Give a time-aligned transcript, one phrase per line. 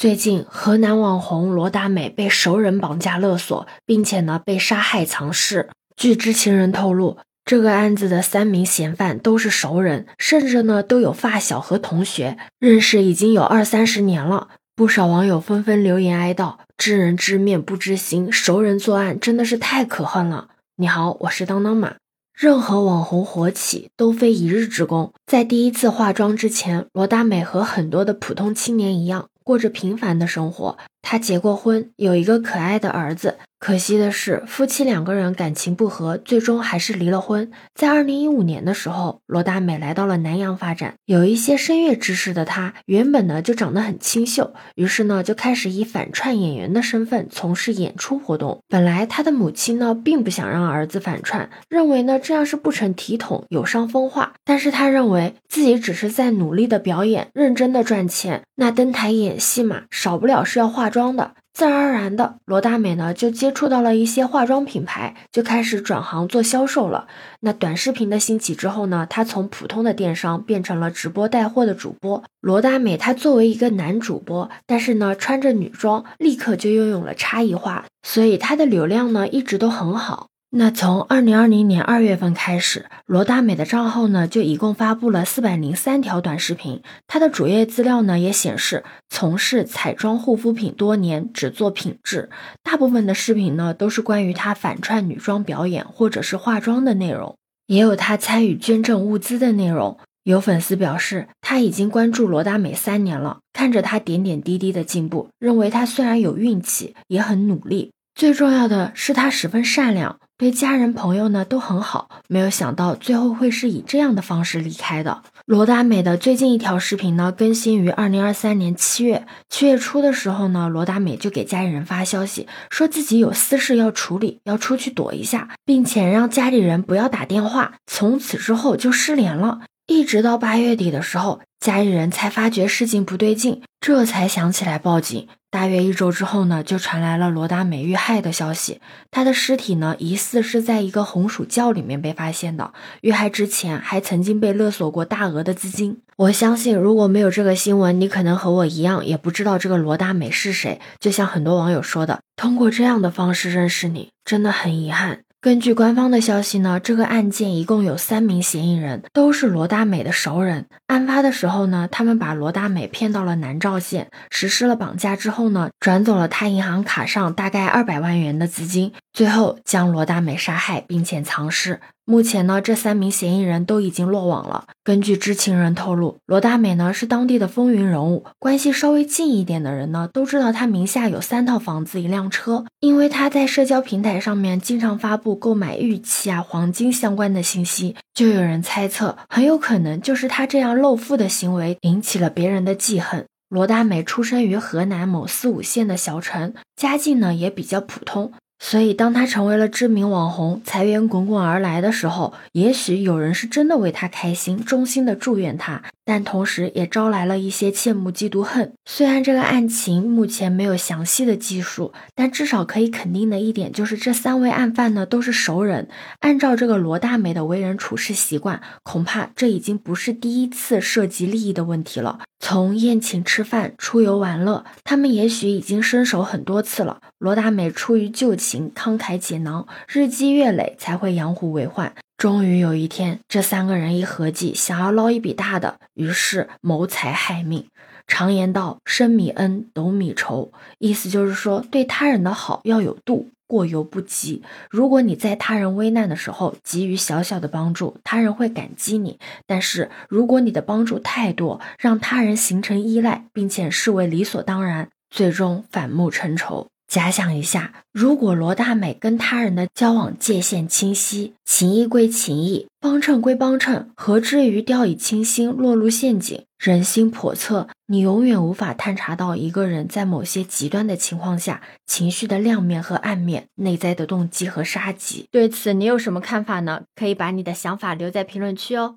[0.00, 5.68] 最近，河南网红罗大美被熟人绑架勒索，并且呢被杀害藏尸。
[5.94, 14.48] 据知情人透露，这个案子的三名嫌犯都是熟人，甚至呢都有发小和同学，认识已经有二三十年了。
[14.74, 20.48] 不少网友纷纷留言哀悼：“知人知面不知心，熟人作案真的是太可恨了。”
[20.80, 21.96] 你好，我是当当马。
[22.34, 29.26] 任何网红火起都非一日之功，在第一次化妆之前，罗大美和很多的普通青年一样。
[29.50, 30.78] 过着平凡的生活。
[31.02, 33.38] 她结过婚，有一个可爱的儿子。
[33.58, 37.50] 可惜的是，夫妻两个人感情不和，最终还是离了婚。
[37.74, 40.94] 在二零一五年的时候，罗大美来到了南阳发展。
[41.04, 48.60] 有一些声乐知识的她，原本呢就长得很清秀，于是呢就开始以反串演员的身份从事演出活动。
[48.66, 54.32] 本来她的母亲呢并不想让儿子反串，认为呢这样是不成体统，有伤风化。
[54.42, 58.42] 但是她认为自己只是在努力的表演，认真的赚钱。
[58.56, 61.32] 那登台演戏嘛，少不了是要化妆的。
[61.52, 67.08] 自然而然的，罗大美呢就接触到了一些化妆品牌，就开始转行做销售了。
[67.40, 72.22] 那短视频的兴起之后呢，她从普通的电商变成了直播带货的主播。
[72.40, 80.29] 罗大美她作为一个男主播，但是呢穿着女装，立刻就拥有了差异化，所以她的流量呢一直都很好。
[80.52, 86.82] 那从二零二零年二月份开始，罗大美的账号呢就一共发布了四百零三条短视频。
[87.06, 92.30] 她的主页资料呢也显示，从事彩妆护肤品多年，只做品质。
[92.64, 97.36] 大部分的视频呢都是关于她反串女装表演或者是化妆的内容，
[97.68, 99.98] 也有她参与捐赠物资的内容。
[100.24, 107.92] 有粉丝表示，他已经关注罗大美三年了，看着她点点滴滴的进步，认为她虽然有运气，也很努力。
[108.16, 110.18] 最重要的是，她十分善良。
[110.40, 115.20] 对家人朋友呢都很好，没有想到最后会是以这样的方式离开的。
[115.44, 127.74] 罗大美的最近一条视频呢，更新于二零二三年七月七月初的时候呢，罗大美就给家里人发消息，说自己有私事要处理，要出去躲一下，并且让家里人不要打电话。
[127.86, 135.28] 从此之后就失联了，一直到八月底的时候，家里人才发觉事情不对劲，这才想起来报警。
[135.50, 138.80] 大约一周之后呢，就传来了罗大美遇害的消息。
[139.10, 142.72] 她的尸体呢，疑似是在一个红薯窖里面被发现的。
[143.00, 145.98] 遇害之前还曾经被勒索过大额的资金。
[146.16, 150.80] 我相信，如果没有这个新闻，你可能和我一样，也不知道这个罗大美是谁。
[151.00, 155.22] 就像很多网友说的，通过这样的方式认识你，真的很遗憾。
[155.42, 160.66] 根据官方的消息呢，这个案件一共有三名嫌疑人，都是罗大美的熟人。
[160.88, 171.80] 案发的时候呢，他们把罗大美骗到了南诏县，实施了绑架之后呢，转走了他银行卡上大概二百万元的资金，最后将罗大美杀害并且藏尸。
[172.10, 174.64] 目前呢，这三名嫌疑人都已经落网了。
[174.82, 182.64] 根据知情人透露，罗大美呢是当地的风云人物，关系稍微近一点的人呢都知道她名下有三套房子、一辆车。
[182.80, 193.24] 因为她在社交平台上面经常发布购买玉器啊、黄金相关的信息，就有人猜测，很有可能就是她这样露富的行为引起了别人的记恨。
[193.48, 198.32] 罗大美出生于河南某四五线的小城，家境呢也比较普通。
[198.62, 205.82] 所以，当他成为了知名网红，财源滚滚而来的时候，也许有人是真的为他开心，衷心的祝愿他。
[206.04, 208.72] 但同时也招来了一些羡慕、嫉妒、恨。
[208.84, 215.88] 虽然这个案情目前没有详细的技术，但至少可以肯定的一点就是，这三位案犯呢都是熟人。
[216.18, 222.18] 按照这个罗大美的为人处事习惯，恐怕这已经不是第一次涉及利益的问题了。
[222.40, 226.98] 从宴请吃饭、出游玩乐，他们也许已经伸手很多次了。
[227.18, 228.34] 罗大美出于旧
[228.74, 231.92] 慷慨解囊，日积月累才会养虎为患。
[232.16, 237.66] 终于有一天，这三个人一合计，想要捞一笔大的，于是谋财害命。
[238.06, 244.42] 常言道：“升米恩，斗米仇。”意思就是说，对他人的好要有度，过犹不及。
[244.68, 256.66] 如果你在他人危难的时候给予小小的帮助，他人会感激你；但是如果你的帮助太多，让他人形成依赖，并且视为理所当然，最终反目成仇。
[256.90, 266.44] 假想一下，如果罗大美跟他人的交往界限清晰，情谊归情谊，帮衬归帮衬，何至于掉以轻心，落入陷阱？
[266.58, 275.28] 人心叵测，你永远无法探查到一个人在某些极端的情况下情绪的亮面和暗面，内在的动机和杀机。
[275.30, 276.82] 对此，你有什么看法呢？
[276.96, 278.96] 可以把你的想法留在评论区哦。